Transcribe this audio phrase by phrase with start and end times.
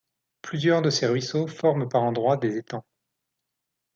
[0.41, 2.83] Plusieurs de ces ruisseaux forment par endroits des étangs.